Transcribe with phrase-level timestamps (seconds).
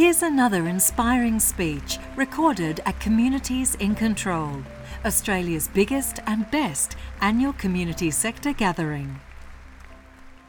[0.00, 4.62] Here's another inspiring speech recorded at Communities in Control,
[5.04, 9.20] Australia's biggest and best annual community sector gathering.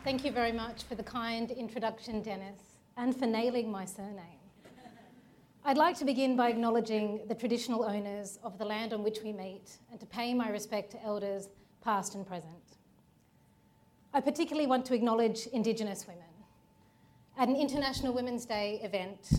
[0.05, 2.61] Thank you very much for the kind introduction, Dennis,
[2.95, 4.39] and for nailing my surname.
[5.65, 9.33] I'd like to begin by acknowledging the traditional owners of the land on which we
[9.33, 11.49] meet and to pay my respect to elders
[11.83, 12.78] past and present.
[14.13, 16.30] I particularly want to acknowledge Indigenous women.
[17.38, 19.31] At an International Women's Day event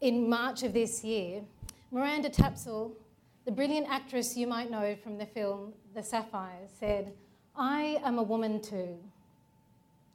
[0.00, 1.42] in March of this year,
[1.90, 2.92] Miranda Tapsell,
[3.44, 7.12] the brilliant actress you might know from the film The Sapphires, said,
[7.56, 8.98] I am a woman too.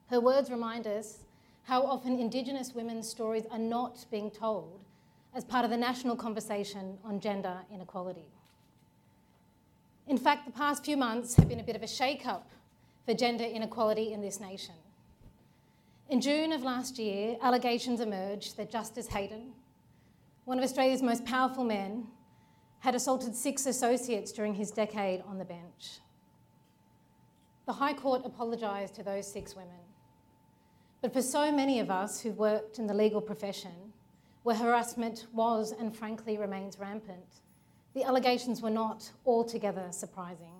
[0.09, 1.19] Her words remind us
[1.63, 4.79] how often Indigenous women's stories are not being told
[5.35, 8.25] as part of the national conversation on gender inequality.
[10.07, 12.49] In fact, the past few months have been a bit of a shake up
[13.07, 14.75] for gender inequality in this nation.
[16.09, 19.53] In June of last year, allegations emerged that Justice Heydon,
[20.43, 22.07] one of Australia's most powerful men,
[22.79, 25.99] had assaulted six associates during his decade on the bench.
[27.65, 29.85] The High Court apologised to those six women.
[31.01, 33.93] But for so many of us who've worked in the legal profession,
[34.43, 37.41] where harassment was and frankly remains rampant,
[37.93, 40.56] the allegations were not altogether surprising.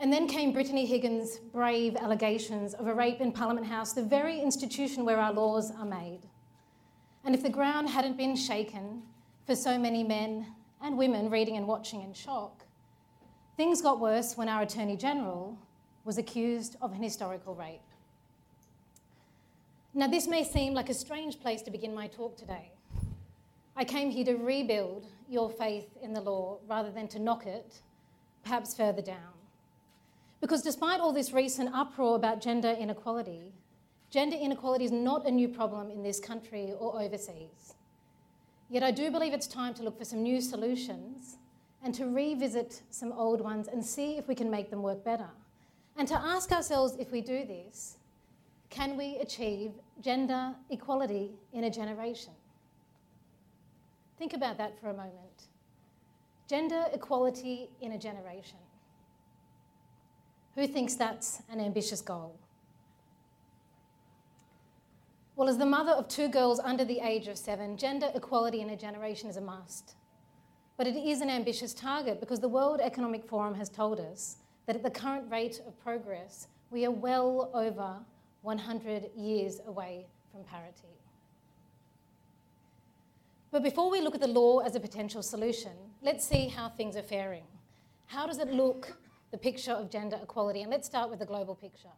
[0.00, 4.40] And then came Brittany Higgins' brave allegations of a rape in Parliament House, the very
[4.40, 6.20] institution where our laws are made.
[7.24, 9.02] And if the ground hadn't been shaken
[9.46, 10.46] for so many men
[10.82, 12.64] and women reading and watching in shock,
[13.56, 15.56] things got worse when our Attorney General
[16.04, 17.80] was accused of an historical rape.
[19.94, 22.72] Now, this may seem like a strange place to begin my talk today.
[23.76, 27.80] I came here to rebuild your faith in the law rather than to knock it,
[28.42, 29.33] perhaps further down.
[30.44, 33.54] Because despite all this recent uproar about gender inequality,
[34.10, 37.76] gender inequality is not a new problem in this country or overseas.
[38.68, 41.38] Yet I do believe it's time to look for some new solutions
[41.82, 45.30] and to revisit some old ones and see if we can make them work better.
[45.96, 47.96] And to ask ourselves if we do this,
[48.68, 49.70] can we achieve
[50.02, 52.34] gender equality in a generation?
[54.18, 55.48] Think about that for a moment.
[56.50, 58.58] Gender equality in a generation.
[60.54, 62.38] Who thinks that's an ambitious goal?
[65.36, 68.70] Well, as the mother of two girls under the age of seven, gender equality in
[68.70, 69.96] a generation is a must.
[70.76, 74.76] But it is an ambitious target because the World Economic Forum has told us that
[74.76, 77.96] at the current rate of progress, we are well over
[78.42, 80.94] 100 years away from parity.
[83.50, 85.72] But before we look at the law as a potential solution,
[86.02, 87.44] let's see how things are faring.
[88.06, 88.96] How does it look,
[89.34, 90.62] the picture of gender equality?
[90.62, 91.88] And let's start with the global picture.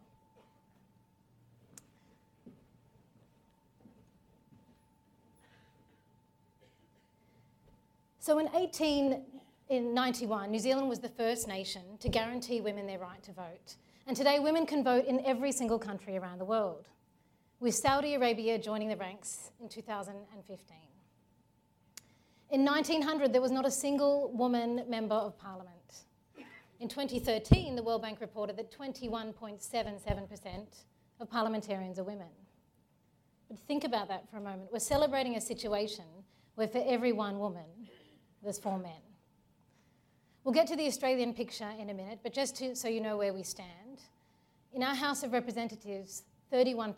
[8.19, 13.33] So in 1891, New Zealand was the first nation to guarantee women their right to
[13.33, 13.77] vote.
[14.07, 16.89] And today, women can vote in every single country around the world,
[17.61, 20.79] with Saudi Arabia joining the ranks in 2015.
[22.51, 25.76] In 1900, there was not a single woman member of parliament.
[26.79, 30.67] In 2013, the World Bank reported that 21.77%
[31.21, 32.29] of parliamentarians are women.
[33.49, 34.71] But think about that for a moment.
[34.73, 36.05] We're celebrating a situation
[36.55, 37.89] where for every one woman,
[38.43, 38.93] there's four men.
[40.45, 43.17] We'll get to the Australian picture in a minute, but just to, so you know
[43.17, 44.03] where we stand,
[44.73, 46.95] in our House of Representatives, 31%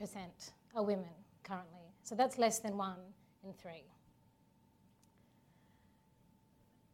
[0.74, 1.06] are women
[1.44, 1.94] currently.
[2.02, 2.98] So that's less than one
[3.44, 3.84] in three.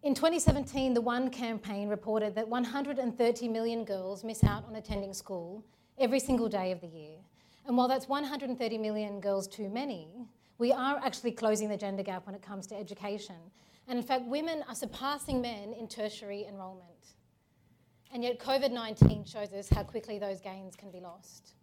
[0.05, 5.65] In 2017, the One campaign reported that 130 million girls miss out on attending school
[5.97, 7.17] every single day of the year.
[7.67, 10.11] And while that's 130 million girls too many,
[10.59, 13.37] we are actually closing the gender gap when it comes to education.
[13.89, 17.15] And in fact, women are surpassing men in tertiary enrolment.
[18.13, 21.55] And yet, COVID 19 shows us how quickly those gains can be lost.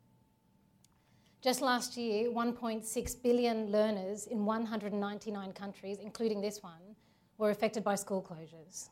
[1.44, 6.96] Just last year, 1.6 billion learners in 199 countries, including this one,
[7.42, 8.88] were affected by school closures.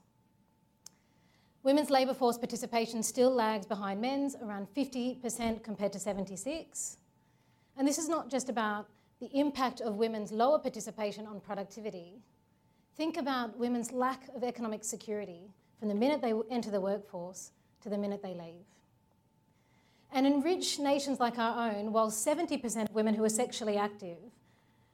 [1.64, 6.98] Women's labour force participation still lags behind men's, around 50% compared to 76.
[7.78, 8.88] And this is not just about
[9.22, 12.22] the impact of women's lower participation on productivity,
[13.00, 17.88] Think about women's lack of economic security from the minute they enter the workforce to
[17.88, 18.66] the minute they leave.
[20.12, 24.18] And in rich nations like our own, while 70% of women who are sexually active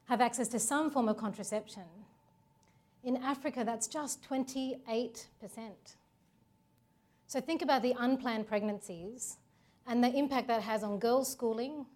[0.04, 1.82] have access to some form of contraception,
[3.06, 4.76] in Africa that's just 28%.
[7.28, 9.36] So think about the unplanned pregnancies
[9.86, 11.86] and the impact that has on girls' schooling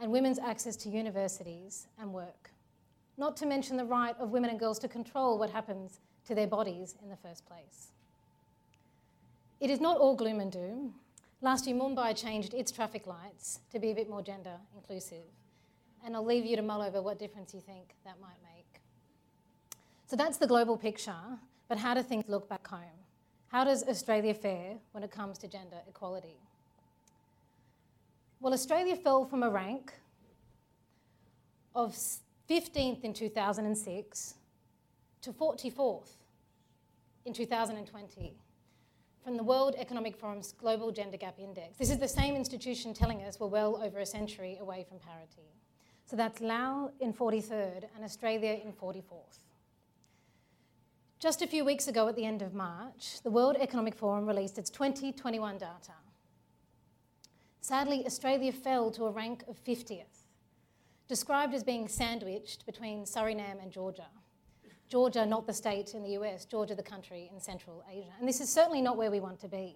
[0.00, 2.50] and women's access to universities and work.
[3.16, 6.46] Not to mention the right of women and girls to control what happens to their
[6.48, 7.92] bodies in the first place.
[9.60, 10.94] It is not all gloom and doom.
[11.40, 15.24] Last year, Mumbai changed its traffic lights to be a bit more gender inclusive.
[16.04, 18.57] And I'll leave you to mull over what difference you think that might make.
[20.08, 21.12] So that's the global picture,
[21.68, 22.98] but how do things look back home?
[23.48, 26.38] How does Australia fare when it comes to gender equality?
[28.40, 29.92] Well, Australia fell from a rank
[31.74, 31.94] of
[32.48, 34.34] 15th in 2006
[35.20, 36.08] to 44th
[37.26, 38.32] in 2020
[39.22, 41.76] from the World Economic Forum's Global Gender Gap Index.
[41.76, 45.52] This is the same institution telling us we're well over a century away from parity.
[46.06, 49.40] So that's Laos in 43rd and Australia in 44th.
[51.20, 54.56] Just a few weeks ago, at the end of March, the World Economic Forum released
[54.56, 55.94] its 2021 data.
[57.60, 60.26] Sadly, Australia fell to a rank of 50th,
[61.08, 64.06] described as being sandwiched between Suriname and Georgia.
[64.88, 68.12] Georgia, not the state in the US, Georgia, the country in Central Asia.
[68.20, 69.74] And this is certainly not where we want to be.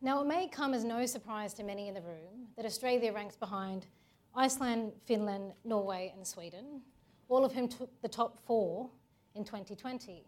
[0.00, 3.34] Now, it may come as no surprise to many in the room that Australia ranks
[3.34, 3.88] behind
[4.32, 6.82] Iceland, Finland, Norway, and Sweden,
[7.28, 8.90] all of whom took the top four
[9.34, 10.24] in 2020.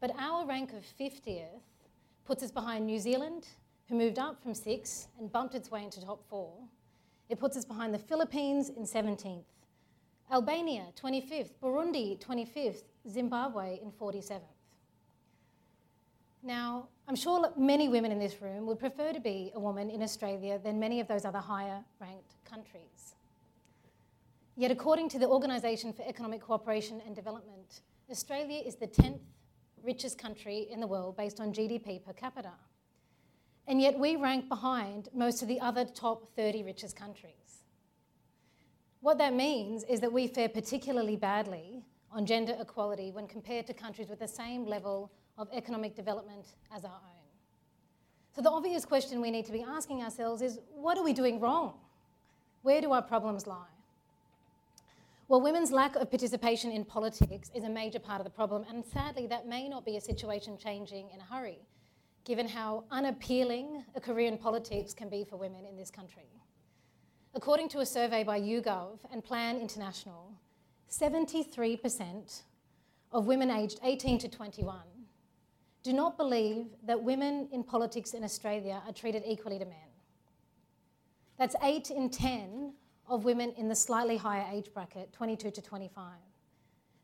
[0.00, 1.60] But our rank of 50th
[2.24, 3.48] puts us behind New Zealand,
[3.88, 6.54] who moved up from six and bumped its way into top four.
[7.28, 9.44] It puts us behind the Philippines in 17th,
[10.30, 14.40] Albania 25th, Burundi 25th, Zimbabwe in 47th.
[16.42, 20.02] Now, I'm sure many women in this room would prefer to be a woman in
[20.02, 23.14] Australia than many of those other higher ranked countries.
[24.56, 27.80] Yet, according to the Organisation for Economic Cooperation and Development,
[28.12, 29.20] Australia is the 10th
[29.82, 32.52] richest country in the world based on GDP per capita.
[33.66, 37.64] And yet, we rank behind most of the other top 30 richest countries.
[39.00, 43.72] What that means is that we fare particularly badly on gender equality when compared to
[43.72, 47.22] countries with the same level of economic development as our own.
[48.36, 51.40] So, the obvious question we need to be asking ourselves is what are we doing
[51.40, 51.78] wrong?
[52.60, 53.81] Where do our problems lie?
[55.32, 58.84] Well, women's lack of participation in politics is a major part of the problem, and
[58.84, 61.60] sadly, that may not be a situation changing in a hurry,
[62.26, 66.28] given how unappealing a career in politics can be for women in this country.
[67.34, 70.34] According to a survey by YouGov and Plan International,
[70.90, 72.42] 73%
[73.10, 74.80] of women aged 18 to 21
[75.82, 79.92] do not believe that women in politics in Australia are treated equally to men.
[81.38, 82.74] That's 8 in 10
[83.08, 86.04] of women in the slightly higher age bracket, 22 to 25.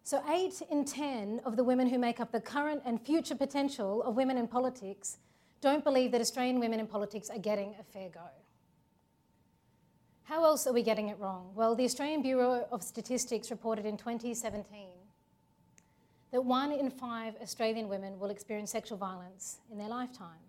[0.03, 4.03] So, 8 in 10 of the women who make up the current and future potential
[4.03, 5.19] of women in politics
[5.61, 8.29] don't believe that Australian women in politics are getting a fair go.
[10.23, 11.51] How else are we getting it wrong?
[11.55, 14.89] Well, the Australian Bureau of Statistics reported in 2017
[16.33, 20.45] that one in five Australian women will experience sexual violence in their lifetime.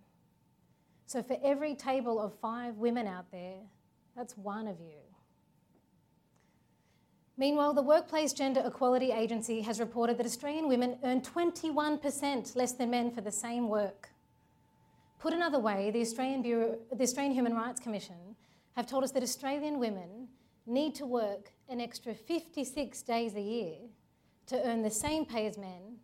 [1.06, 3.58] So, for every table of five women out there,
[4.16, 5.00] that's one of you.
[7.40, 12.90] Meanwhile, the Workplace Gender Equality Agency has reported that Australian women earn 21% less than
[12.90, 14.10] men for the same work.
[15.20, 18.36] Put another way, the Australian, Bureau, the Australian Human Rights Commission
[18.76, 20.28] have told us that Australian women
[20.66, 23.78] need to work an extra 56 days a year
[24.48, 25.96] to earn the same pay as men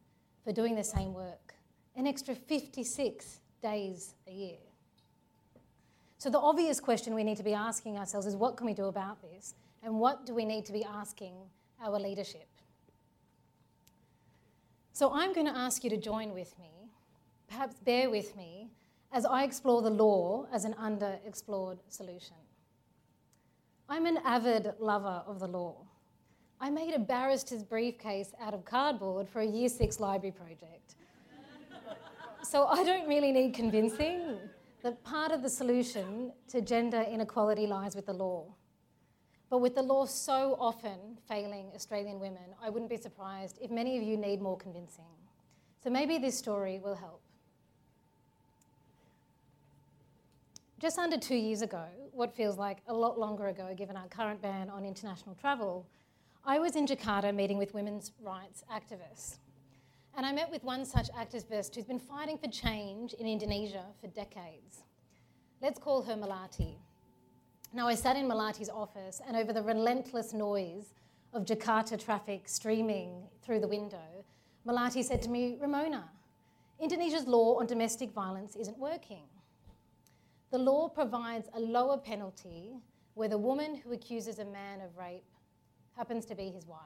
[0.45, 1.55] for doing the same work.
[1.97, 4.63] An extra 56 days a year.
[6.17, 8.85] So, the obvious question we need to be asking ourselves is what can we do
[8.85, 9.53] about this?
[9.85, 11.35] And what do we need to be asking
[11.79, 12.49] our leadership?
[14.93, 16.89] So, I'm going to ask you to join with me,
[17.47, 18.71] perhaps bear with me,
[19.13, 22.37] as I explore the law as an underexplored solution.
[23.87, 25.75] I'm an avid lover of the law.
[26.59, 30.95] I made a barrister's briefcase out of cardboard for a year six library project.
[32.41, 34.39] so I don't really need convincing
[34.81, 38.47] that part of the solution to gender inequality lies with the law.
[39.49, 43.97] But with the law so often failing Australian women, I wouldn't be surprised if many
[43.97, 45.05] of you need more convincing.
[45.83, 47.21] So maybe this story will help.
[50.79, 54.41] Just under two years ago, what feels like a lot longer ago given our current
[54.41, 55.85] ban on international travel,
[56.43, 59.37] I was in Jakarta meeting with women's rights activists.
[60.17, 64.07] And I met with one such activist who's been fighting for change in Indonesia for
[64.07, 64.83] decades.
[65.61, 66.75] Let's call her Melati.
[67.75, 70.93] Now, I sat in Melati's office, and over the relentless noise
[71.33, 74.23] of Jakarta traffic streaming through the window,
[74.65, 76.09] Malati said to me, Ramona,
[76.79, 79.27] Indonesia's law on domestic violence isn't working.
[80.51, 82.77] The law provides a lower penalty
[83.13, 85.25] where the woman who accuses a man of rape
[85.97, 86.79] happens to be his wife.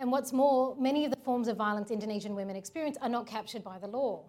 [0.00, 3.62] And what's more, many of the forms of violence Indonesian women experience are not captured
[3.62, 4.24] by the law.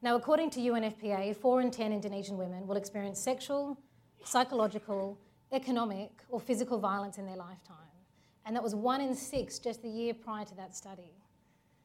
[0.00, 3.78] Now, according to UNFPA, 4 in 10 Indonesian women will experience sexual,
[4.24, 5.18] psychological,
[5.52, 7.76] economic, or physical violence in their lifetime.
[8.46, 11.12] And that was 1 in 6 just the year prior to that study.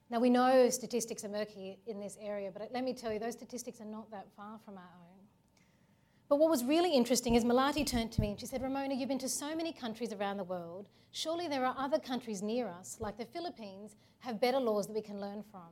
[0.09, 3.33] Now, we know statistics are murky in this area, but let me tell you, those
[3.33, 5.15] statistics are not that far from our own.
[6.29, 9.09] But what was really interesting is Melati turned to me and she said, Ramona, you've
[9.09, 10.87] been to so many countries around the world.
[11.11, 15.01] Surely there are other countries near us, like the Philippines, have better laws that we
[15.01, 15.69] can learn from.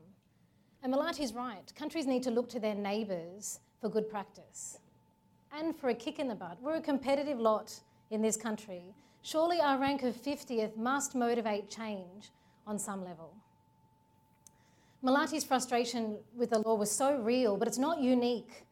[0.84, 1.74] And Melati's right.
[1.76, 4.80] Countries need to look to their neighbours for good practice
[5.58, 6.58] and for a kick in the butt.
[6.62, 7.74] We're a competitive lot
[8.12, 8.96] in this country.
[9.22, 12.32] Surely our rank of 50th must motivate change
[12.66, 13.34] on some level.
[15.04, 18.66] Melati's frustration with the law was so real, but it's not unique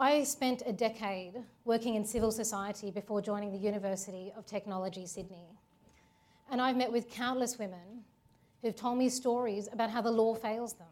[0.00, 5.48] I spent a decade working in civil society before joining the University of Technology, Sydney.
[6.52, 8.04] And I've met with countless women
[8.62, 10.86] who've told me stories about how the law fails them.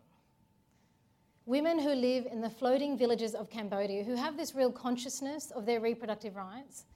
[1.47, 5.65] Women who live in the floating villages of Cambodia who have this real consciousness of
[5.65, 6.87] their reproductive rights,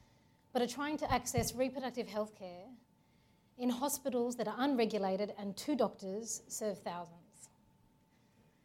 [0.52, 2.66] but are trying to access reproductive health care
[3.58, 7.50] in hospitals that are unregulated and two doctors serve thousands.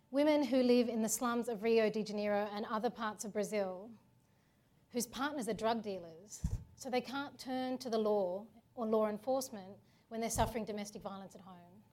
[0.10, 3.92] Women who live in the slums of Rio de Janeiro and other parts of Brazil,
[4.92, 6.42] whose partners are drug dealers,
[6.78, 9.78] so they can't turn to the law or law enforcement
[10.10, 11.84] when they're suffering domestic violence at home.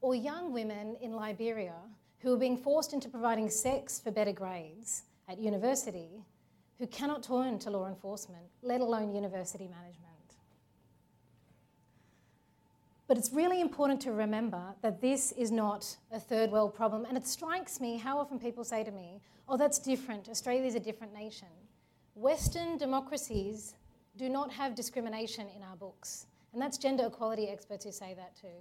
[0.00, 1.76] Or young women in Liberia
[2.20, 6.24] who are being forced into providing sex for better grades at university
[6.78, 10.08] who cannot turn to law enforcement, let alone university management.
[13.08, 17.06] But it's really important to remember that this is not a third world problem.
[17.06, 20.28] And it strikes me how often people say to me, oh, that's different.
[20.28, 21.48] Australia's a different nation.
[22.14, 23.74] Western democracies
[24.16, 26.26] do not have discrimination in our books.
[26.52, 28.58] And that's gender equality experts who say that too.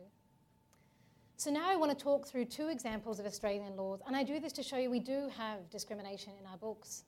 [1.39, 3.99] So now I want to talk through two examples of Australian laws.
[4.07, 7.03] And I do this to show you we do have discrimination in our books.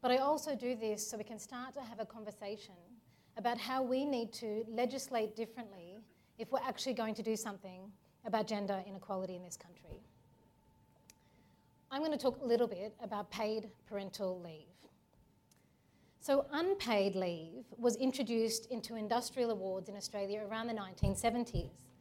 [0.00, 2.76] But I also do this so we can start to have a conversation
[3.36, 5.98] about how we need to legislate differently
[6.38, 7.90] if we're actually going to do something
[8.24, 9.98] about gender inequality in this country.
[11.90, 14.68] I'm going to talk a little bit about paid parental leave.
[16.20, 21.91] So, unpaid leave was introduced into industrial awards in Australia around the 1970s.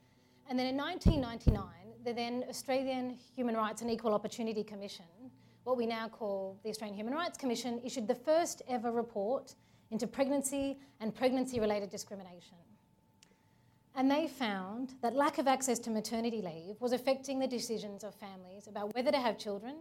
[0.52, 1.66] And then in 1999,
[2.04, 5.06] the then Australian Human Rights and Equal Opportunity Commission,
[5.64, 9.56] what we now call the Australian Human Rights Commission, issued the first ever report
[9.92, 12.58] into pregnancy and pregnancy related discrimination.
[13.96, 18.14] And they found that lack of access to maternity leave was affecting the decisions of
[18.14, 19.78] families about whether to have children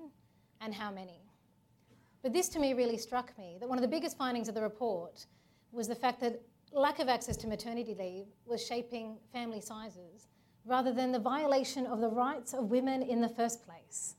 [0.61, 1.19] and how many.
[2.23, 4.63] But this to me really struck me that one of the biggest findings of the
[4.63, 5.27] report
[5.73, 6.41] was the fact that
[6.73, 10.29] lack of access to maternity leave was shaping family sizes
[10.65, 14.15] rather than the violation of the rights of women in the first place.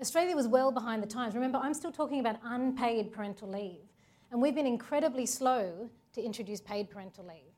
[0.00, 1.34] Australia was well behind the times.
[1.34, 3.88] Remember, I'm still talking about unpaid parental leave,
[4.30, 7.54] and we've been incredibly slow to introduce paid parental leave.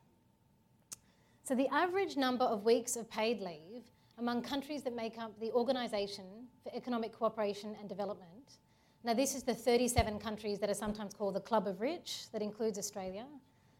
[1.42, 3.82] So, the average number of weeks of paid leave
[4.18, 6.24] among countries that make up the Organisation
[6.62, 8.58] for Economic Cooperation and Development.
[9.02, 12.42] Now, this is the 37 countries that are sometimes called the Club of Rich, that
[12.42, 13.24] includes Australia.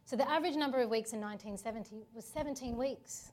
[0.05, 3.33] So, the average number of weeks in 1970 was 17 weeks.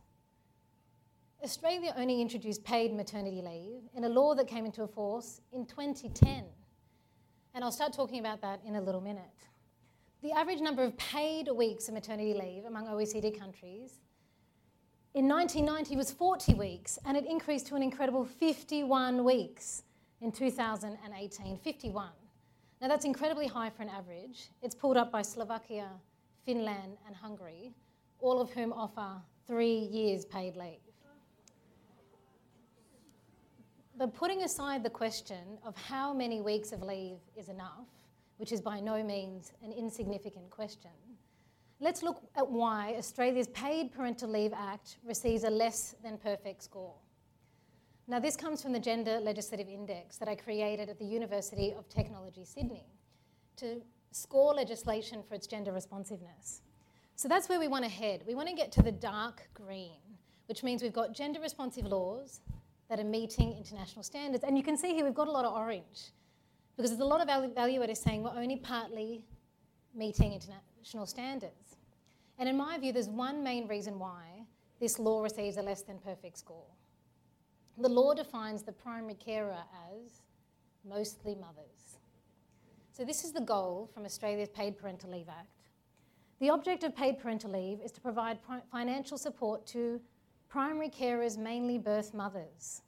[1.43, 6.45] Australia only introduced paid maternity leave in a law that came into force in 2010.
[7.53, 9.23] And I'll start talking about that in a little minute.
[10.23, 13.99] The average number of paid weeks of maternity leave among OECD countries
[15.17, 19.81] in 1990 was 40 weeks, and it increased to an incredible 51 weeks
[20.21, 21.57] in 2018.
[21.57, 22.09] 51.
[22.79, 24.49] Now, that's incredibly high for an average.
[24.61, 25.89] It's pulled up by Slovakia,
[26.45, 27.73] Finland, and Hungary,
[28.19, 30.86] all of whom offer three years paid leave.
[33.97, 37.87] But putting aside the question of how many weeks of leave is enough,
[38.37, 40.91] which is by no means an insignificant question,
[41.79, 46.95] Let's look at why Australia's Paid Parental Leave Act receives a less than perfect score.
[48.07, 51.87] Now, this comes from the Gender Legislative Index that I created at the University of
[51.87, 52.87] Technology, Sydney,
[53.57, 56.61] to score legislation for its gender responsiveness.
[57.15, 58.23] So that's where we want to head.
[58.25, 59.99] We want to get to the dark green,
[60.47, 62.41] which means we've got gender responsive laws
[62.89, 64.43] that are meeting international standards.
[64.43, 66.11] And you can see here we've got a lot of orange
[66.75, 69.25] because there's a lot of evaluators saying we're only partly
[69.95, 71.75] meeting international standards.
[72.37, 74.45] And in my view, there's one main reason why
[74.79, 76.67] this law receives a less than perfect score.
[77.79, 79.57] The law defines the primary carer
[79.91, 80.21] as
[80.87, 81.97] mostly mothers.
[82.91, 85.69] So, this is the goal from Australia's Paid Parental Leave Act.
[86.39, 88.37] The object of paid parental leave is to provide
[88.71, 89.99] financial support to
[90.49, 92.81] primary carers, mainly birth mothers,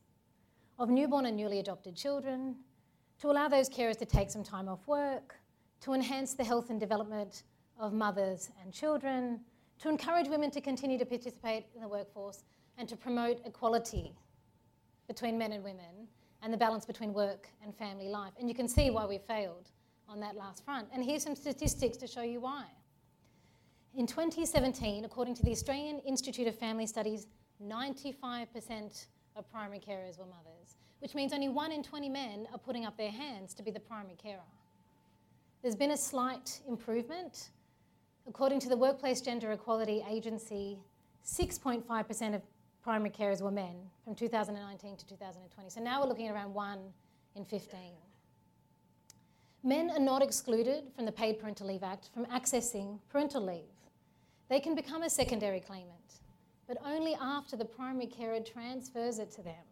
[0.77, 2.55] of newborn and newly adopted children,
[3.19, 5.35] to allow those carers to take some time off work,
[5.81, 7.43] to enhance the health and development
[7.79, 9.39] of mothers and children,
[9.79, 12.43] to encourage women to continue to participate in the workforce,
[12.77, 14.15] and to promote equality
[15.07, 16.07] between men and women
[16.41, 18.31] and the balance between work and family life.
[18.39, 19.69] And you can see why we failed
[20.07, 20.87] on that last front.
[20.93, 22.65] And here's some statistics to show you why.
[23.95, 27.27] In 2017, according to the Australian Institute of Family Studies,
[27.65, 32.85] 95% of primary carers were mothers, which means only one in 20 men are putting
[32.85, 34.39] up their hands to be the primary carer.
[35.61, 37.49] There's been a slight improvement.
[38.27, 40.79] According to the Workplace Gender Equality Agency,
[41.25, 42.41] 6.5% of
[42.81, 45.69] primary carers were men from 2019 to 2020.
[45.69, 46.79] So now we're looking at around 1
[47.35, 47.79] in 15.
[49.63, 53.75] Men are not excluded from the Paid Parental Leave Act from accessing parental leave.
[54.47, 56.21] They can become a secondary claimant,
[56.69, 59.65] but only after the primary carer transfers it to them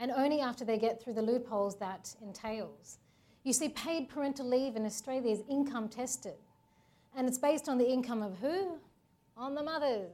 [0.00, 2.98] and only after they get through the loopholes that entails.
[3.44, 6.34] You see, paid parental leave in Australia is income tested,
[7.16, 8.78] and it's based on the income of who?
[9.36, 10.10] On the mothers.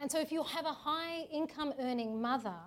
[0.00, 2.60] And so if you have a high income earning mother,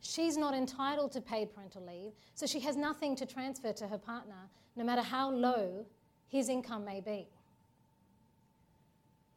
[0.00, 3.98] she's not entitled to paid parental leave, so she has nothing to transfer to her
[3.98, 5.84] partner, no matter how low
[6.28, 7.26] his income may be.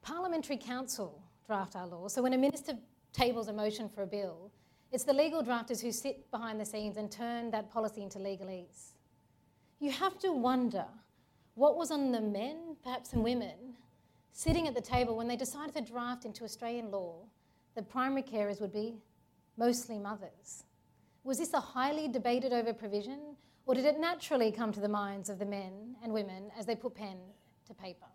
[0.03, 2.73] Parliamentary Counsel draft our law, so when a minister
[3.11, 4.51] tables a motion for a bill,
[4.91, 8.93] it's the legal drafters who sit behind the scenes and turn that policy into legalese.
[9.79, 10.85] You have to wonder
[11.55, 13.75] what was on the men, perhaps some women,
[14.31, 17.25] sitting at the table when they decided to draft into Australian law
[17.75, 18.95] that primary carers would be
[19.57, 20.63] mostly mothers.
[21.23, 23.19] Was this a highly debated over provision,
[23.65, 26.75] or did it naturally come to the minds of the men and women as they
[26.75, 27.17] put pen
[27.65, 28.07] to paper?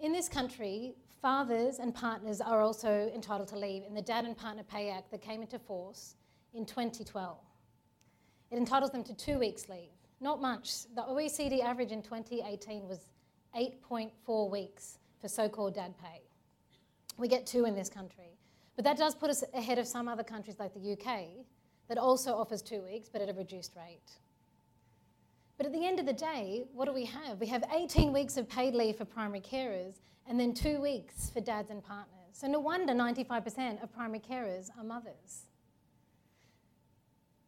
[0.00, 4.36] In this country, fathers and partners are also entitled to leave in the Dad and
[4.36, 6.16] Partner Pay Act that came into force
[6.52, 7.38] in 2012.
[8.50, 9.92] It entitles them to two weeks' leave.
[10.20, 10.84] Not much.
[10.94, 13.06] The OECD average in 2018 was
[13.56, 16.22] 8.4 weeks for so called dad pay.
[17.16, 18.36] We get two in this country.
[18.74, 21.46] But that does put us ahead of some other countries like the UK
[21.88, 24.10] that also offers two weeks but at a reduced rate.
[25.56, 27.38] But at the end of the day, what do we have?
[27.38, 29.96] We have 18 weeks of paid leave for primary carers
[30.28, 32.08] and then two weeks for dads and partners.
[32.32, 35.46] So no wonder 95% of primary carers are mothers.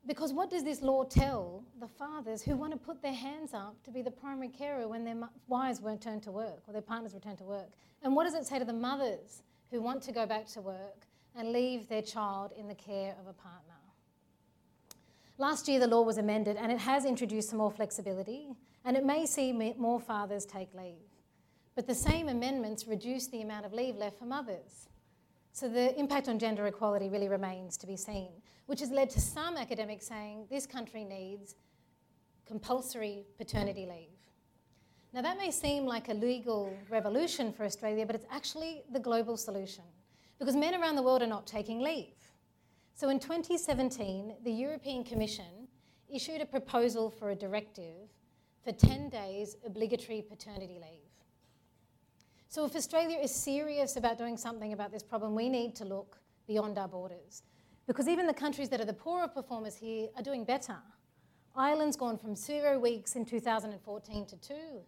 [0.06, 3.82] Because what does this law tell the fathers who want to put their hands up
[3.84, 5.16] to be the primary carer when their
[5.48, 7.70] wives won't turn to work or their partners return to work?
[8.02, 11.06] And what does it say to the mothers who want to go back to work
[11.34, 13.74] and leave their child in the care of a partner?
[15.38, 19.04] Last year, the law was amended and it has introduced some more flexibility, and it
[19.04, 21.13] may see more fathers take leave.
[21.74, 24.88] But the same amendments reduce the amount of leave left for mothers.
[25.52, 28.30] So the impact on gender equality really remains to be seen,
[28.66, 31.54] which has led to some academics saying this country needs
[32.46, 34.18] compulsory paternity leave.
[35.12, 39.36] Now, that may seem like a legal revolution for Australia, but it's actually the global
[39.36, 39.84] solution
[40.40, 42.16] because men around the world are not taking leave.
[42.94, 45.68] So in 2017, the European Commission
[46.12, 48.08] issued a proposal for a directive
[48.64, 51.13] for 10 days obligatory paternity leave.
[52.54, 56.18] So if Australia is serious about doing something about this problem, we need to look
[56.46, 57.42] beyond our borders.
[57.88, 60.76] Because even the countries that are the poorer performers here are doing better.
[61.56, 64.82] Ireland's gone from zero weeks in 2014 to two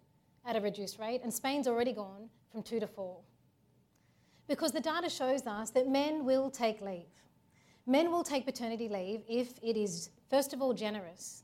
[0.44, 3.18] at a reduced rate, and Spain's already gone from two to four.
[4.46, 7.10] Because the data shows us that men will take leave.
[7.84, 11.42] Men will take paternity leave if it is, first of all, generous,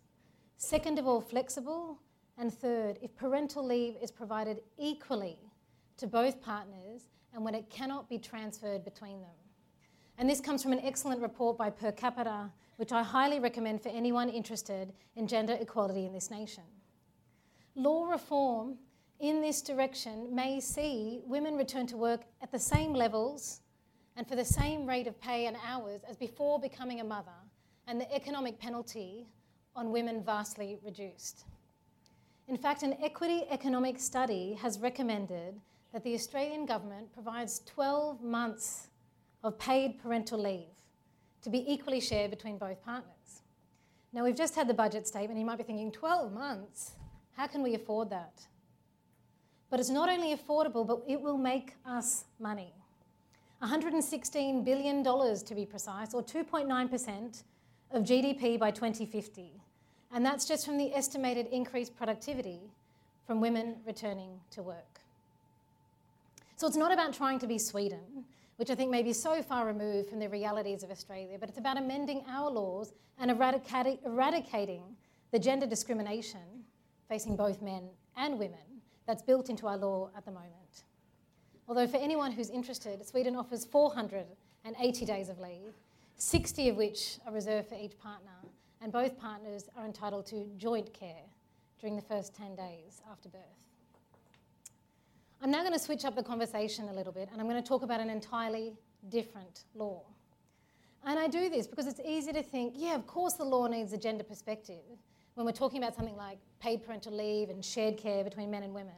[0.56, 1.98] second of all, flexible,
[2.38, 5.51] and third, if parental leave is provided equally
[5.98, 9.30] to both partners and when it cannot be transferred between them.
[10.18, 13.88] And this comes from an excellent report by Per Capita, which I highly recommend for
[13.88, 16.64] anyone interested in gender equality in this nation.
[17.74, 18.76] Law reform
[19.20, 23.60] in this direction may see women return to work at the same levels
[24.16, 27.30] and for the same rate of pay and hours as before becoming a mother,
[27.86, 29.26] and the economic penalty
[29.74, 31.44] on women vastly reduced.
[32.48, 35.60] In fact, an equity economic study has recommended
[35.92, 38.88] that the Australian government provides 12 months
[39.44, 40.68] of paid parental leave
[41.42, 43.42] to be equally shared between both partners.
[44.12, 46.92] Now, we've just had the budget statement, you might be thinking, 12 months?
[47.36, 48.46] How can we afford that?
[49.70, 52.72] But it's not only affordable, but it will make us money.
[53.62, 57.42] $116 billion to be precise, or 2.9%
[57.92, 59.52] of GDP by 2050.
[60.12, 62.60] And that's just from the estimated increased productivity
[63.26, 65.01] from women returning to work.
[66.62, 69.66] So it's not about trying to be Sweden, which I think may be so far
[69.66, 74.84] removed from the realities of Australia, but it's about amending our laws and eradicating
[75.32, 76.62] the gender discrimination
[77.08, 80.84] facing both men and women that's built into our law at the moment.
[81.66, 85.74] Although, for anyone who's interested, Sweden offers 480 days of leave,
[86.16, 88.38] 60 of which are reserved for each partner,
[88.80, 91.26] and both partners are entitled to joint care
[91.80, 93.71] during the first 10 days after birth.
[95.42, 97.68] I'm now going to switch up the conversation a little bit and I'm going to
[97.68, 98.74] talk about an entirely
[99.08, 100.04] different law.
[101.04, 103.92] And I do this because it's easy to think, yeah, of course the law needs
[103.92, 104.84] a gender perspective
[105.34, 108.72] when we're talking about something like paid parental leave and shared care between men and
[108.72, 108.94] women.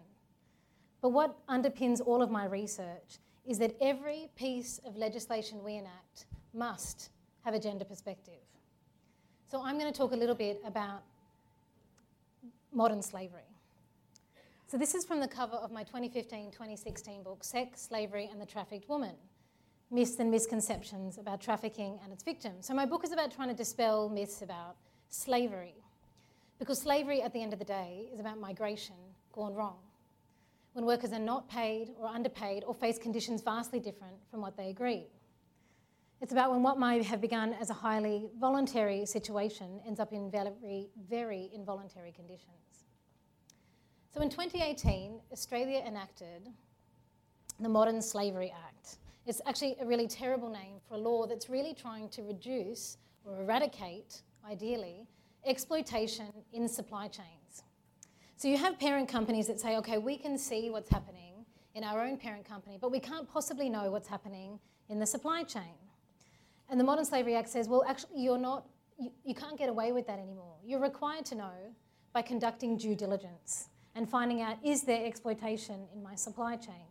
[1.00, 6.26] But what underpins all of my research is that every piece of legislation we enact
[6.52, 7.08] must
[7.42, 8.34] have a gender perspective.
[9.50, 11.04] So I'm going to talk a little bit about
[12.70, 13.53] modern slavery.
[14.74, 18.88] So this is from the cover of my 2015-2016 book, Sex, Slavery and the Trafficked
[18.88, 19.14] Woman,
[19.92, 22.66] Myths and Misconceptions about Trafficking and its Victims.
[22.66, 24.74] So my book is about trying to dispel myths about
[25.08, 25.76] slavery.
[26.58, 28.96] Because slavery, at the end of the day, is about migration
[29.32, 29.78] gone wrong.
[30.72, 34.70] When workers are not paid or underpaid or face conditions vastly different from what they
[34.70, 35.06] agreed.
[36.20, 40.32] It's about when what might have begun as a highly voluntary situation ends up in
[40.32, 42.74] very, very involuntary conditions.
[44.14, 46.48] So in 2018, Australia enacted
[47.58, 48.98] the Modern Slavery Act.
[49.26, 53.42] It's actually a really terrible name for a law that's really trying to reduce or
[53.42, 55.08] eradicate, ideally,
[55.44, 57.64] exploitation in supply chains.
[58.36, 62.00] So you have parent companies that say, okay, we can see what's happening in our
[62.00, 65.74] own parent company, but we can't possibly know what's happening in the supply chain.
[66.70, 68.64] And the Modern Slavery Act says, well, actually, you're not,
[68.96, 70.54] you, you can't get away with that anymore.
[70.64, 71.74] You're required to know
[72.12, 76.86] by conducting due diligence and finding out is there exploitation in my supply chain.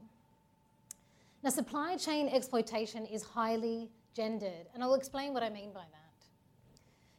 [1.44, 6.26] Now, supply chain exploitation is highly gendered, and I'll explain what I mean by that.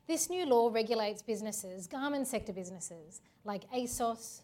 [0.06, 4.42] This new law regulates businesses, garment sector businesses, like ASOS,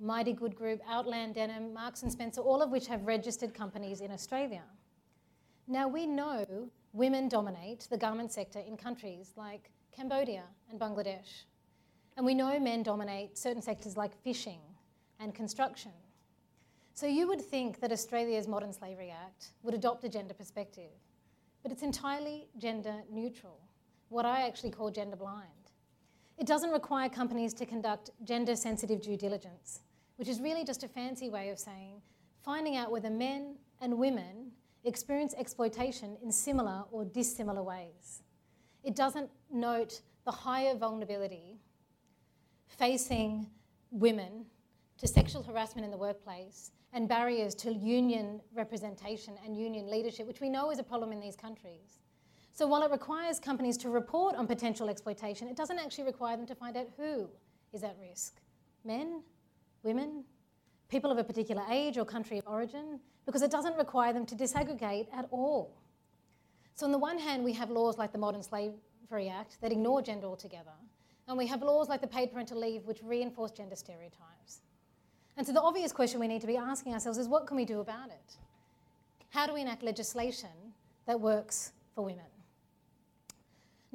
[0.00, 4.10] Mighty Good Group, Outland Denim, Marks & Spencer, all of which have registered companies in
[4.10, 4.64] Australia.
[5.68, 11.44] Now, we know women dominate the garment sector in countries like Cambodia and Bangladesh.
[12.16, 14.60] And we know men dominate certain sectors like fishing,
[15.22, 15.92] and construction.
[16.94, 20.90] So you would think that Australia's Modern Slavery Act would adopt a gender perspective,
[21.62, 23.60] but it's entirely gender neutral,
[24.08, 25.48] what I actually call gender blind.
[26.36, 29.80] It doesn't require companies to conduct gender sensitive due diligence,
[30.16, 32.02] which is really just a fancy way of saying
[32.44, 34.50] finding out whether men and women
[34.84, 38.22] experience exploitation in similar or dissimilar ways.
[38.82, 41.60] It doesn't note the higher vulnerability
[42.66, 43.46] facing
[43.90, 44.46] women
[45.02, 50.40] to sexual harassment in the workplace and barriers to union representation and union leadership, which
[50.40, 51.98] we know is a problem in these countries.
[52.52, 56.46] So while it requires companies to report on potential exploitation, it doesn't actually require them
[56.46, 57.28] to find out who
[57.72, 58.40] is at risk.
[58.84, 59.24] Men,
[59.82, 60.22] women,
[60.88, 64.36] people of a particular age or country of origin, because it doesn't require them to
[64.36, 65.82] disaggregate at all.
[66.76, 70.00] So on the one hand, we have laws like the Modern Slavery Act that ignore
[70.00, 70.78] gender altogether,
[71.26, 74.60] and we have laws like the Paid Parental Leave which reinforce gender stereotypes.
[75.36, 77.64] And so the obvious question we need to be asking ourselves is what can we
[77.64, 78.36] do about it?
[79.30, 80.74] How do we enact legislation
[81.06, 82.26] that works for women?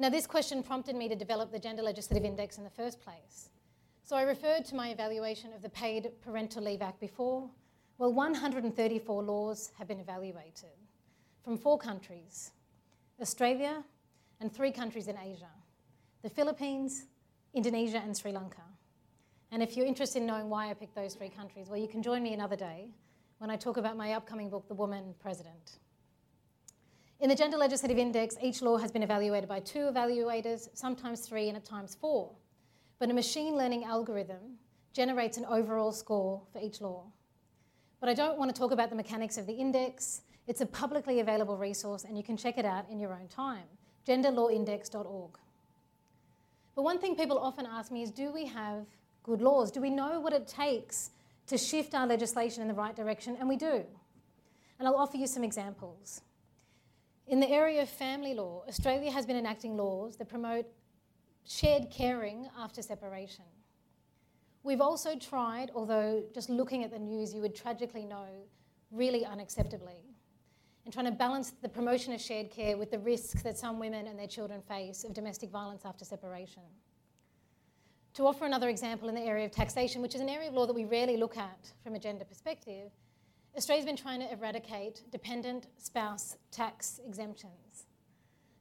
[0.00, 3.50] Now, this question prompted me to develop the Gender Legislative Index in the first place.
[4.04, 7.50] So I referred to my evaluation of the Paid Parental Leave Act before.
[7.98, 10.70] Well, 134 laws have been evaluated
[11.42, 12.52] from four countries
[13.20, 13.82] Australia
[14.40, 15.50] and three countries in Asia
[16.22, 17.06] the Philippines,
[17.54, 18.67] Indonesia, and Sri Lanka.
[19.50, 22.02] And if you're interested in knowing why I picked those three countries, well, you can
[22.02, 22.90] join me another day
[23.38, 25.78] when I talk about my upcoming book, The Woman President.
[27.20, 31.48] In the Gender Legislative Index, each law has been evaluated by two evaluators, sometimes three,
[31.48, 32.30] and at times four.
[32.98, 34.58] But a machine learning algorithm
[34.92, 37.04] generates an overall score for each law.
[38.00, 40.22] But I don't want to talk about the mechanics of the index.
[40.46, 43.64] It's a publicly available resource, and you can check it out in your own time
[44.06, 45.32] genderlawindex.org.
[46.74, 48.86] But one thing people often ask me is do we have
[49.28, 49.70] good laws?
[49.70, 51.10] Do we know what it takes
[51.46, 53.36] to shift our legislation in the right direction?
[53.38, 53.84] And we do.
[54.78, 56.22] And I'll offer you some examples.
[57.26, 60.66] In the area of family law, Australia has been enacting laws that promote
[61.44, 63.44] shared caring after separation.
[64.62, 68.28] We've also tried, although just looking at the news, you would tragically know
[68.90, 70.00] really unacceptably,
[70.86, 74.06] in trying to balance the promotion of shared care with the risks that some women
[74.06, 76.62] and their children face of domestic violence after separation.
[78.14, 80.66] To offer another example in the area of taxation, which is an area of law
[80.66, 82.90] that we rarely look at from a gender perspective,
[83.56, 87.86] Australia's been trying to eradicate dependent spouse tax exemptions.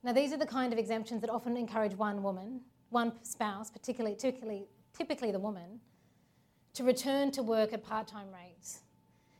[0.03, 4.15] Now, these are the kind of exemptions that often encourage one woman, one spouse, particularly,
[4.15, 5.79] typically, typically the woman,
[6.73, 8.81] to return to work at part time rates.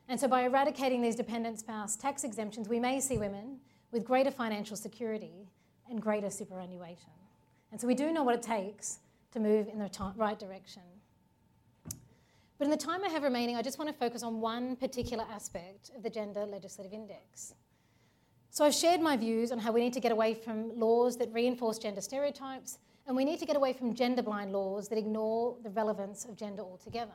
[0.10, 3.60] And so, by eradicating these dependent spouse tax exemptions, we may see women
[3.92, 5.50] with greater financial security
[5.90, 7.12] and greater superannuation.
[7.72, 9.00] And so, we do know what it takes
[9.32, 10.84] to move in the right direction.
[12.58, 15.26] But in the time I have remaining, I just want to focus on one particular
[15.32, 17.54] aspect of the Gender Legislative Index.
[18.50, 21.32] So I've shared my views on how we need to get away from laws that
[21.32, 25.56] reinforce gender stereotypes, and we need to get away from gender blind laws that ignore
[25.62, 27.14] the relevance of gender altogether.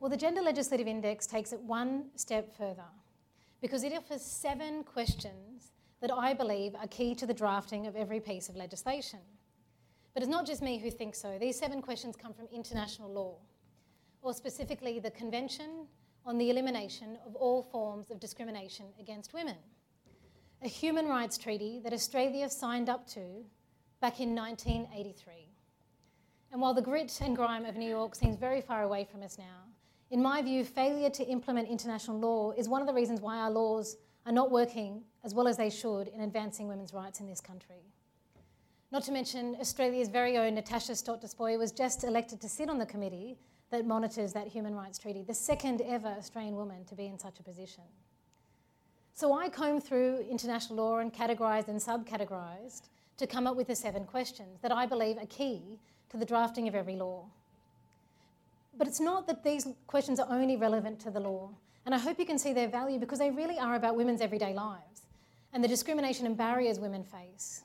[0.00, 2.84] Well, the Gender Legislative Index takes it one step further
[3.60, 8.20] because it offers seven questions that I believe are key to the drafting of every
[8.20, 9.20] piece of legislation.
[10.14, 11.38] But it's not just me who thinks so.
[11.38, 13.36] These seven questions come from international law,
[14.22, 15.86] or specifically the Convention
[16.24, 19.56] on the Elimination of All Forms of Discrimination Against Women
[20.64, 23.44] a human rights treaty that Australia signed up to
[24.00, 25.50] back in 1983.
[26.50, 29.36] And while the grit and grime of New York seems very far away from us
[29.36, 29.64] now,
[30.10, 33.50] in my view, failure to implement international law is one of the reasons why our
[33.50, 37.40] laws are not working as well as they should in advancing women's rights in this
[37.40, 37.92] country.
[38.94, 42.78] Not to mention, Australia's very own Natasha Stott Despoja was just elected to sit on
[42.78, 43.36] the committee
[43.72, 47.40] that monitors that human rights treaty, the second ever Australian woman to be in such
[47.40, 47.82] a position.
[49.12, 52.82] So I combed through international law and categorised and subcategorised
[53.16, 55.80] to come up with the seven questions that I believe are key
[56.10, 57.24] to the drafting of every law.
[58.78, 61.50] But it's not that these questions are only relevant to the law,
[61.84, 64.54] and I hope you can see their value because they really are about women's everyday
[64.54, 65.08] lives
[65.52, 67.64] and the discrimination and barriers women face.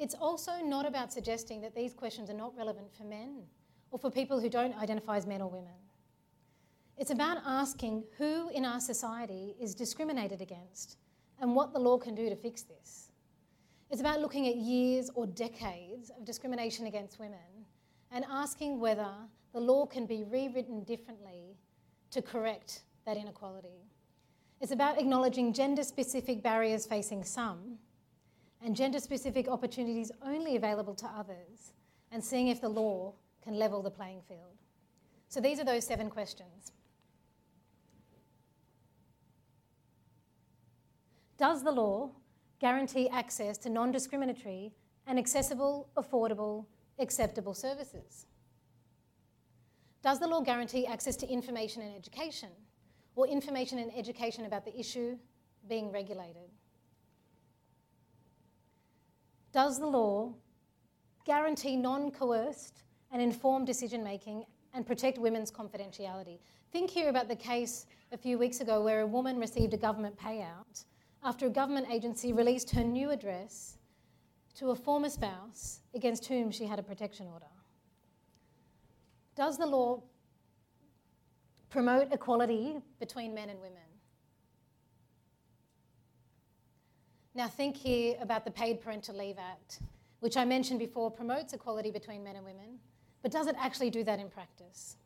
[0.00, 3.42] It's also not about suggesting that these questions are not relevant for men
[3.90, 5.74] or for people who don't identify as men or women.
[6.96, 10.96] It's about asking who in our society is discriminated against
[11.38, 13.10] and what the law can do to fix this.
[13.90, 17.66] It's about looking at years or decades of discrimination against women
[18.10, 19.10] and asking whether
[19.52, 21.58] the law can be rewritten differently
[22.10, 23.84] to correct that inequality.
[24.62, 27.78] It's about acknowledging gender specific barriers facing some
[28.62, 31.72] and gender specific opportunities only available to others
[32.12, 34.58] and seeing if the law can level the playing field.
[35.28, 36.72] So these are those seven questions.
[41.38, 42.10] Does the law
[42.60, 44.72] guarantee access to non discriminatory
[45.06, 46.66] and accessible, affordable,
[46.98, 48.26] acceptable services?
[50.02, 52.50] Does the law guarantee access to information and education,
[53.16, 55.16] or information and education about the issue
[55.68, 56.50] being regulated?
[59.52, 60.32] Does the law
[61.24, 66.38] guarantee non coerced and informed decision making and protect women's confidentiality?
[66.72, 70.16] Think here about the case a few weeks ago where a woman received a government
[70.16, 70.84] payout
[71.24, 73.76] after a government agency released her new address
[74.54, 77.46] to a former spouse against whom she had a protection order.
[79.34, 80.02] Does the law
[81.70, 83.89] promote equality between men and women?
[87.34, 89.80] Now, think here about the Paid Parental Leave Act,
[90.18, 92.80] which I mentioned before promotes equality between men and women,
[93.22, 94.96] but does it actually do that in practice?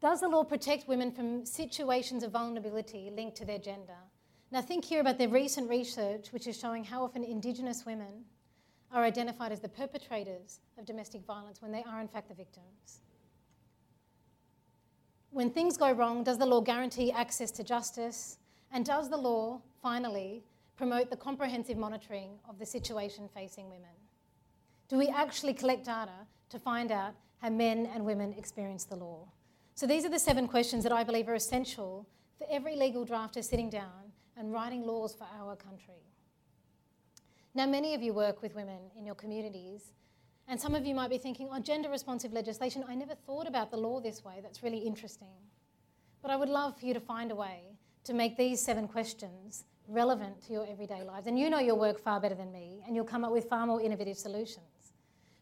[0.00, 3.96] Does the law protect women from situations of vulnerability linked to their gender?
[4.52, 8.24] Now, think here about the recent research which is showing how often Indigenous women
[8.92, 13.00] are identified as the perpetrators of domestic violence when they are, in fact, the victims.
[15.30, 18.38] When things go wrong, does the law guarantee access to justice?
[18.74, 20.42] And does the law, finally,
[20.76, 23.94] promote the comprehensive monitoring of the situation facing women?
[24.88, 29.28] Do we actually collect data to find out how men and women experience the law?
[29.76, 33.44] So these are the seven questions that I believe are essential for every legal drafter
[33.44, 36.02] sitting down and writing laws for our country.
[37.54, 39.92] Now, many of you work with women in your communities,
[40.48, 43.70] and some of you might be thinking, oh, gender responsive legislation, I never thought about
[43.70, 44.40] the law this way.
[44.42, 45.36] That's really interesting.
[46.22, 47.73] But I would love for you to find a way
[48.04, 51.26] to make these seven questions relevant to your everyday lives.
[51.26, 53.66] And you know your work far better than me, and you'll come up with far
[53.66, 54.92] more innovative solutions.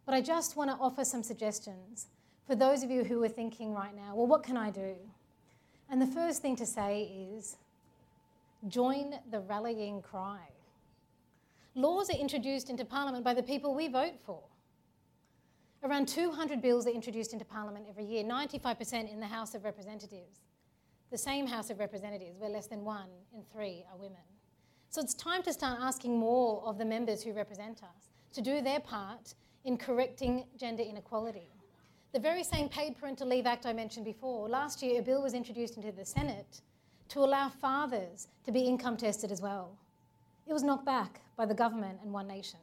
[0.06, 2.06] But I just want to offer some suggestions
[2.46, 4.94] for those of you who are thinking right now, well, what can I do?
[5.88, 7.56] And the first thing to say is
[8.68, 10.40] join the rallying cry.
[11.74, 14.40] Laws are introduced into Parliament by the people we vote for.
[15.84, 20.40] Around 200 bills are introduced into Parliament every year, 95% in the House of Representatives.
[21.12, 24.22] The same House of Representatives, where less than one in three are women.
[24.88, 28.62] So it's time to start asking more of the members who represent us to do
[28.62, 29.34] their part
[29.66, 31.50] in correcting gender inequality.
[32.14, 35.34] The very same Paid Parental Leave Act I mentioned before, last year a bill was
[35.34, 36.62] introduced into the Senate
[37.10, 39.76] to allow fathers to be income tested as well.
[40.48, 42.60] It was knocked back by the government and One Nation.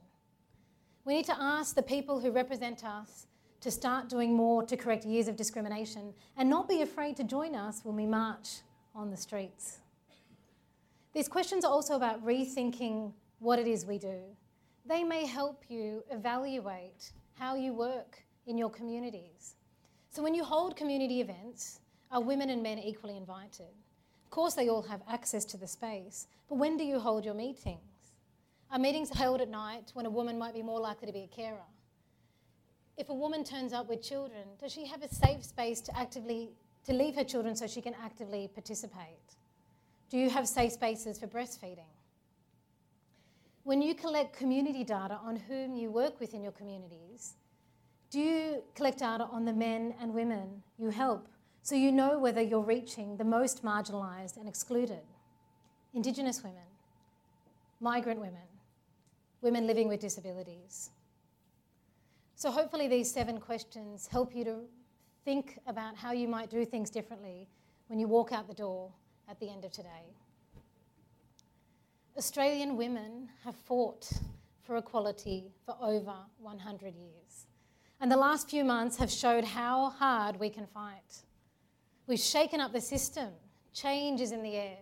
[1.06, 3.28] We need to ask the people who represent us
[3.62, 7.56] to start doing more to correct years of discrimination and not be afraid to join
[7.56, 8.62] us when we march
[8.96, 9.80] on the streets.
[11.14, 14.22] These questions are also about rethinking what it is we do.
[14.86, 19.56] They may help you evaluate how you work in your communities.
[20.10, 23.74] So, when you hold community events, are women and men equally invited?
[24.26, 27.34] Of course, they all have access to the space, but when do you hold your
[27.34, 27.80] meetings?
[28.72, 31.36] Are meetings held at night when a woman might be more likely to be a
[31.36, 31.66] carer?
[33.00, 36.50] If a woman turns up with children, does she have a safe space to actively
[36.86, 39.38] to leave her children so she can actively participate?
[40.10, 41.94] Do you have safe spaces for breastfeeding?
[43.64, 47.36] When you collect community data on whom you work with in your communities,
[48.10, 51.30] do you collect data on the men and women you help
[51.62, 55.04] so you know whether you're reaching the most marginalised and excluded?
[55.94, 56.68] Indigenous women,
[57.80, 58.50] migrant women,
[59.42, 60.90] women living with disabilities.
[62.40, 64.60] So, hopefully, these seven questions help you to
[65.26, 67.50] think about how you might do things differently
[67.88, 68.94] when you walk out the door
[69.28, 70.16] at the end of today.
[72.18, 74.10] Australian women have fought
[74.62, 77.48] for equality for over 100 years.
[78.00, 81.24] And the last few months have showed how hard we can fight.
[82.08, 83.32] We've shaken up the system,
[83.74, 84.78] change is in the air.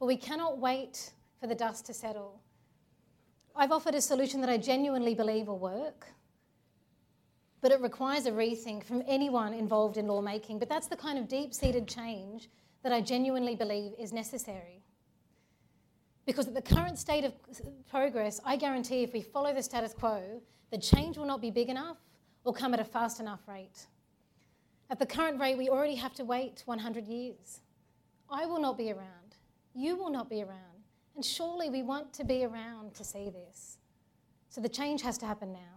[0.00, 2.40] But we cannot wait for the dust to settle.
[3.54, 6.06] I've offered a solution that I genuinely believe will work,
[7.66, 10.56] but it requires a rethink from anyone involved in lawmaking.
[10.56, 12.48] But that's the kind of deep seated change
[12.84, 14.84] that I genuinely believe is necessary.
[16.26, 17.32] Because at the current state of
[17.90, 21.68] progress, I guarantee if we follow the status quo, the change will not be big
[21.68, 21.96] enough
[22.44, 23.88] or come at a fast enough rate.
[24.88, 27.62] At the current rate, we already have to wait 100 years.
[28.30, 29.34] I will not be around.
[29.74, 30.84] You will not be around.
[31.16, 33.78] And surely we want to be around to see this.
[34.50, 35.75] So the change has to happen now.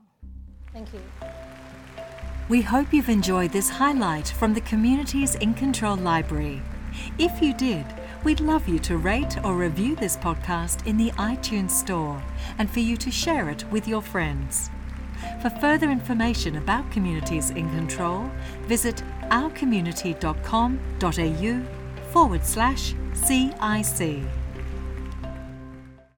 [0.73, 1.01] Thank you.
[2.47, 6.61] We hope you've enjoyed this highlight from the Communities in Control Library.
[7.17, 7.85] If you did,
[8.23, 12.21] we'd love you to rate or review this podcast in the iTunes Store
[12.57, 14.69] and for you to share it with your friends.
[15.41, 18.29] For further information about Communities in Control,
[18.63, 24.23] visit ourcommunity.com.au forward slash CIC.